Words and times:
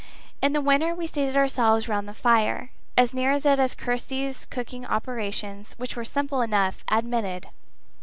In 0.41 0.53
the 0.53 0.61
winter, 0.61 0.95
we 0.95 1.05
seated 1.05 1.37
ourselves 1.37 1.87
round 1.87 2.09
the 2.09 2.15
fire 2.15 2.71
as 2.97 3.13
near 3.13 3.33
it 3.33 3.45
as 3.45 3.75
Kirsty's 3.75 4.47
cooking 4.47 4.83
operations, 4.83 5.75
which 5.77 5.95
were 5.95 6.05
simple 6.05 6.41
enough, 6.41 6.83
admitted. 6.89 7.45